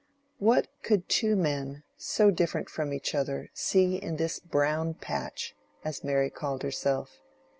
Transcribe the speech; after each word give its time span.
What 0.39 0.65
could 0.81 1.07
two 1.07 1.35
men, 1.35 1.83
so 1.95 2.31
different 2.31 2.71
from 2.71 2.91
each 2.91 3.13
other, 3.13 3.51
see 3.53 3.97
in 3.97 4.15
this 4.17 4.39
"brown 4.39 4.95
patch," 4.95 5.55
as 5.85 6.03
Mary 6.03 6.31
called 6.31 6.63
herself? 6.63 7.19